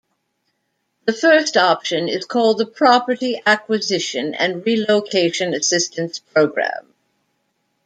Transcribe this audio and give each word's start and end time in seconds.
The 1.05 1.13
first 1.13 1.55
option 1.55 2.07
is 2.09 2.25
called 2.25 2.57
the 2.57 2.65
Property 2.65 3.39
Acquisition 3.45 4.33
and 4.33 4.65
Relocation 4.65 5.53
Assistance 5.53 6.17
Program. 6.17 6.91